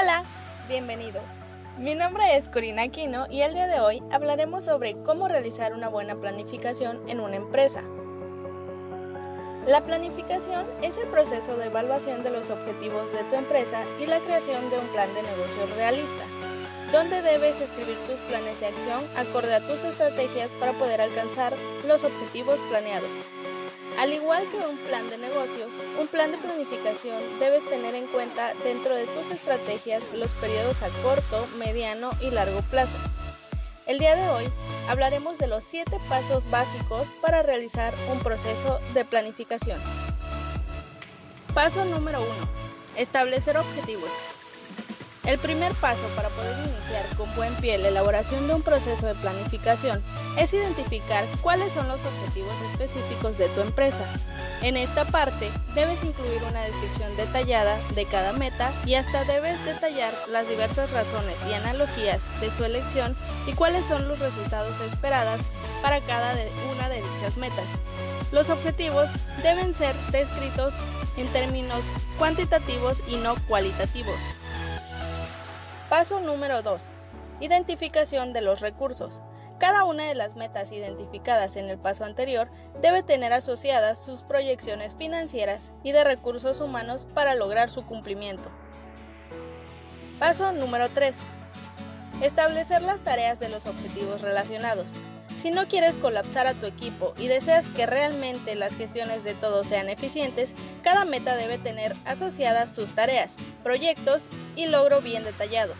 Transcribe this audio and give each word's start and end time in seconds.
Hola, 0.00 0.22
bienvenido. 0.66 1.20
Mi 1.76 1.94
nombre 1.94 2.34
es 2.34 2.46
Corina 2.46 2.84
Aquino 2.84 3.26
y 3.28 3.42
el 3.42 3.52
día 3.52 3.66
de 3.66 3.80
hoy 3.80 4.02
hablaremos 4.10 4.64
sobre 4.64 4.96
cómo 5.02 5.28
realizar 5.28 5.74
una 5.74 5.90
buena 5.90 6.14
planificación 6.14 7.06
en 7.06 7.20
una 7.20 7.36
empresa. 7.36 7.82
La 9.66 9.84
planificación 9.84 10.66
es 10.80 10.96
el 10.96 11.06
proceso 11.08 11.58
de 11.58 11.66
evaluación 11.66 12.22
de 12.22 12.30
los 12.30 12.48
objetivos 12.48 13.12
de 13.12 13.24
tu 13.24 13.36
empresa 13.36 13.84
y 13.98 14.06
la 14.06 14.20
creación 14.20 14.70
de 14.70 14.78
un 14.78 14.86
plan 14.88 15.12
de 15.12 15.22
negocio 15.22 15.66
realista, 15.76 16.24
donde 16.92 17.20
debes 17.20 17.60
escribir 17.60 17.98
tus 18.06 18.18
planes 18.20 18.58
de 18.58 18.68
acción 18.68 19.04
acorde 19.16 19.54
a 19.54 19.66
tus 19.66 19.84
estrategias 19.84 20.50
para 20.52 20.72
poder 20.72 21.02
alcanzar 21.02 21.52
los 21.86 22.04
objetivos 22.04 22.58
planeados. 22.70 23.10
Al 24.00 24.14
igual 24.14 24.42
que 24.50 24.56
un 24.56 24.78
plan 24.78 25.10
de 25.10 25.18
negocio, 25.18 25.66
un 26.00 26.06
plan 26.06 26.32
de 26.32 26.38
planificación 26.38 27.18
debes 27.38 27.68
tener 27.68 27.94
en 27.94 28.06
cuenta 28.06 28.54
dentro 28.64 28.94
de 28.94 29.04
tus 29.04 29.28
estrategias 29.28 30.14
los 30.14 30.30
periodos 30.30 30.80
a 30.80 30.88
corto, 31.02 31.46
mediano 31.58 32.08
y 32.18 32.30
largo 32.30 32.62
plazo. 32.62 32.96
El 33.84 33.98
día 33.98 34.16
de 34.16 34.26
hoy 34.30 34.44
hablaremos 34.88 35.36
de 35.36 35.48
los 35.48 35.64
7 35.64 35.98
pasos 36.08 36.50
básicos 36.50 37.08
para 37.20 37.42
realizar 37.42 37.92
un 38.10 38.20
proceso 38.20 38.80
de 38.94 39.04
planificación. 39.04 39.78
Paso 41.52 41.84
número 41.84 42.22
1. 42.22 42.30
Establecer 42.96 43.58
objetivos. 43.58 44.08
El 45.24 45.38
primer 45.38 45.72
paso 45.74 46.02
para 46.16 46.30
poder 46.30 46.56
iniciar 46.66 47.04
con 47.16 47.32
buen 47.36 47.54
pie 47.56 47.76
la 47.76 47.88
elaboración 47.88 48.46
de 48.46 48.54
un 48.54 48.62
proceso 48.62 49.06
de 49.06 49.14
planificación 49.14 50.02
es 50.38 50.52
identificar 50.54 51.24
cuáles 51.42 51.72
son 51.72 51.88
los 51.88 52.00
objetivos 52.04 52.54
específicos 52.72 53.36
de 53.36 53.48
tu 53.50 53.60
empresa. 53.60 54.06
En 54.62 54.78
esta 54.78 55.04
parte 55.04 55.50
debes 55.74 56.02
incluir 56.04 56.42
una 56.48 56.62
descripción 56.62 57.14
detallada 57.16 57.78
de 57.94 58.06
cada 58.06 58.32
meta 58.32 58.72
y 58.86 58.94
hasta 58.94 59.24
debes 59.24 59.62
detallar 59.66 60.12
las 60.30 60.48
diversas 60.48 60.90
razones 60.90 61.38
y 61.48 61.52
analogías 61.52 62.22
de 62.40 62.50
su 62.50 62.64
elección 62.64 63.14
y 63.46 63.52
cuáles 63.52 63.86
son 63.86 64.08
los 64.08 64.18
resultados 64.18 64.80
esperados 64.80 65.40
para 65.82 66.00
cada 66.00 66.34
una 66.74 66.88
de 66.88 66.96
dichas 66.96 67.36
metas. 67.36 67.66
Los 68.32 68.48
objetivos 68.48 69.08
deben 69.42 69.74
ser 69.74 69.94
descritos 70.12 70.72
en 71.16 71.26
términos 71.28 71.84
cuantitativos 72.18 73.02
y 73.06 73.16
no 73.16 73.34
cualitativos. 73.46 74.18
Paso 75.90 76.20
número 76.20 76.62
2. 76.62 76.92
Identificación 77.40 78.32
de 78.32 78.42
los 78.42 78.60
recursos. 78.60 79.22
Cada 79.58 79.82
una 79.82 80.04
de 80.04 80.14
las 80.14 80.36
metas 80.36 80.70
identificadas 80.70 81.56
en 81.56 81.68
el 81.68 81.78
paso 81.78 82.04
anterior 82.04 82.48
debe 82.80 83.02
tener 83.02 83.32
asociadas 83.32 83.98
sus 83.98 84.22
proyecciones 84.22 84.94
financieras 84.94 85.72
y 85.82 85.90
de 85.90 86.04
recursos 86.04 86.60
humanos 86.60 87.08
para 87.12 87.34
lograr 87.34 87.70
su 87.70 87.84
cumplimiento. 87.86 88.52
Paso 90.20 90.52
número 90.52 90.90
3. 90.90 91.22
Establecer 92.22 92.82
las 92.82 93.00
tareas 93.00 93.40
de 93.40 93.48
los 93.48 93.66
objetivos 93.66 94.22
relacionados. 94.22 95.00
Si 95.40 95.50
no 95.50 95.68
quieres 95.68 95.96
colapsar 95.96 96.46
a 96.46 96.52
tu 96.52 96.66
equipo 96.66 97.14
y 97.18 97.26
deseas 97.26 97.66
que 97.68 97.86
realmente 97.86 98.54
las 98.56 98.74
gestiones 98.74 99.24
de 99.24 99.32
todos 99.32 99.68
sean 99.68 99.88
eficientes, 99.88 100.52
cada 100.82 101.06
meta 101.06 101.34
debe 101.34 101.56
tener 101.56 101.96
asociadas 102.04 102.74
sus 102.74 102.90
tareas, 102.90 103.36
proyectos 103.62 104.24
y 104.54 104.66
logro 104.66 105.00
bien 105.00 105.24
detallado. 105.24 105.72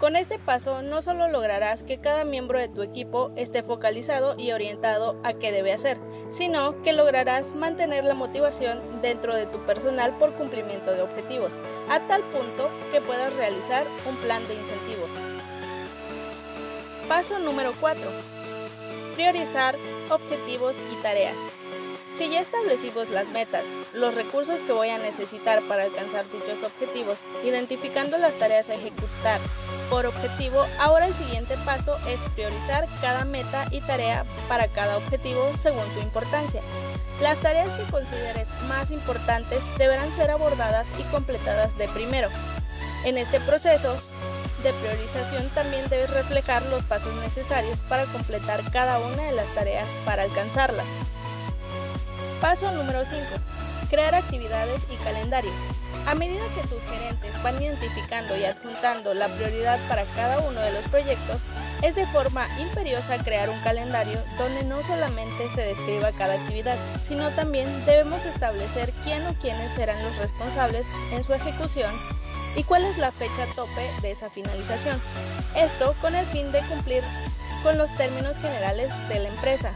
Con 0.00 0.16
este 0.16 0.40
paso 0.40 0.82
no 0.82 1.00
solo 1.00 1.28
lograrás 1.28 1.84
que 1.84 1.98
cada 1.98 2.24
miembro 2.24 2.58
de 2.58 2.68
tu 2.68 2.82
equipo 2.82 3.30
esté 3.36 3.62
focalizado 3.62 4.34
y 4.36 4.50
orientado 4.50 5.20
a 5.22 5.32
qué 5.34 5.52
debe 5.52 5.72
hacer, 5.72 5.96
sino 6.32 6.82
que 6.82 6.92
lograrás 6.92 7.54
mantener 7.54 8.02
la 8.02 8.14
motivación 8.14 9.00
dentro 9.00 9.36
de 9.36 9.46
tu 9.46 9.64
personal 9.64 10.18
por 10.18 10.34
cumplimiento 10.34 10.90
de 10.90 11.02
objetivos, 11.02 11.56
a 11.88 12.00
tal 12.08 12.24
punto 12.30 12.68
que 12.90 13.00
puedas 13.00 13.32
realizar 13.36 13.86
un 14.08 14.16
plan 14.16 14.42
de 14.48 14.54
incentivos. 14.54 15.10
Paso 17.06 17.38
número 17.38 17.72
4 17.80 18.33
priorizar 19.14 19.76
objetivos 20.10 20.76
y 20.92 21.02
tareas. 21.02 21.36
Si 22.16 22.30
ya 22.30 22.40
establecimos 22.40 23.08
las 23.08 23.26
metas, 23.28 23.64
los 23.92 24.14
recursos 24.14 24.62
que 24.62 24.72
voy 24.72 24.88
a 24.90 24.98
necesitar 24.98 25.60
para 25.62 25.82
alcanzar 25.82 26.24
dichos 26.30 26.62
objetivos, 26.62 27.24
identificando 27.44 28.18
las 28.18 28.34
tareas 28.34 28.68
a 28.68 28.74
ejecutar 28.74 29.40
por 29.90 30.06
objetivo, 30.06 30.64
ahora 30.78 31.08
el 31.08 31.14
siguiente 31.14 31.56
paso 31.64 31.96
es 32.06 32.20
priorizar 32.36 32.86
cada 33.00 33.24
meta 33.24 33.66
y 33.72 33.80
tarea 33.80 34.24
para 34.48 34.68
cada 34.68 34.96
objetivo 34.96 35.56
según 35.56 35.84
su 35.92 36.00
importancia. 36.02 36.62
Las 37.20 37.38
tareas 37.38 37.68
que 37.80 37.90
consideres 37.90 38.48
más 38.68 38.92
importantes 38.92 39.64
deberán 39.76 40.14
ser 40.14 40.30
abordadas 40.30 40.86
y 41.00 41.02
completadas 41.10 41.76
de 41.78 41.88
primero. 41.88 42.28
En 43.04 43.18
este 43.18 43.40
proceso, 43.40 44.00
de 44.64 44.72
priorización 44.72 45.46
también 45.50 45.86
debes 45.90 46.08
reflejar 46.08 46.64
los 46.66 46.82
pasos 46.84 47.14
necesarios 47.16 47.80
para 47.82 48.06
completar 48.06 48.62
cada 48.72 48.98
una 48.98 49.22
de 49.24 49.32
las 49.32 49.46
tareas 49.54 49.86
para 50.06 50.22
alcanzarlas. 50.22 50.86
Paso 52.40 52.72
número 52.72 53.04
5. 53.04 53.22
Crear 53.90 54.14
actividades 54.14 54.86
y 54.90 54.96
calendario. 55.04 55.52
A 56.06 56.14
medida 56.14 56.42
que 56.54 56.66
tus 56.66 56.82
gerentes 56.82 57.42
van 57.42 57.62
identificando 57.62 58.36
y 58.38 58.44
adjuntando 58.46 59.12
la 59.12 59.28
prioridad 59.28 59.78
para 59.86 60.04
cada 60.16 60.38
uno 60.38 60.58
de 60.60 60.72
los 60.72 60.84
proyectos, 60.86 61.42
es 61.82 61.94
de 61.94 62.06
forma 62.06 62.46
imperiosa 62.58 63.22
crear 63.22 63.50
un 63.50 63.60
calendario 63.60 64.18
donde 64.38 64.64
no 64.64 64.82
solamente 64.82 65.48
se 65.54 65.60
describa 65.60 66.10
cada 66.12 66.34
actividad, 66.34 66.78
sino 66.98 67.30
también 67.32 67.68
debemos 67.84 68.24
establecer 68.24 68.92
quién 69.04 69.26
o 69.26 69.34
quiénes 69.34 69.72
serán 69.74 70.02
los 70.02 70.16
responsables 70.16 70.86
en 71.12 71.22
su 71.22 71.34
ejecución 71.34 71.90
y 72.56 72.64
cuál 72.64 72.84
es 72.84 72.98
la 72.98 73.12
fecha 73.12 73.46
tope 73.54 73.90
de 74.02 74.10
esa 74.10 74.30
finalización. 74.30 75.00
Esto 75.56 75.94
con 76.00 76.14
el 76.14 76.26
fin 76.26 76.50
de 76.52 76.60
cumplir 76.62 77.02
con 77.62 77.78
los 77.78 77.94
términos 77.96 78.36
generales 78.38 78.90
de 79.08 79.20
la 79.20 79.28
empresa. 79.28 79.72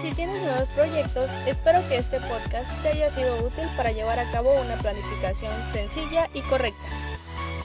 Si 0.00 0.12
tienes 0.12 0.42
nuevos 0.42 0.70
proyectos, 0.70 1.30
espero 1.46 1.86
que 1.88 1.96
este 1.96 2.20
podcast 2.20 2.70
te 2.82 2.88
haya 2.88 3.08
sido 3.08 3.36
útil 3.44 3.64
para 3.76 3.92
llevar 3.92 4.18
a 4.18 4.30
cabo 4.30 4.52
una 4.60 4.76
planificación 4.76 5.52
sencilla 5.72 6.28
y 6.34 6.40
correcta. 6.42 6.82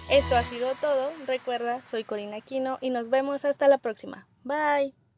Esto 0.10 0.38
ha 0.38 0.44
sido 0.44 0.70
todo. 0.82 1.12
Recuerda, 1.28 1.82
soy 1.84 2.04
Corina 2.04 2.38
Aquino 2.38 2.78
y 2.82 2.90
nos 2.90 3.10
vemos 3.10 3.46
hasta 3.46 3.68
la 3.68 3.78
próxima. 3.78 4.28
Bye. 4.44 5.09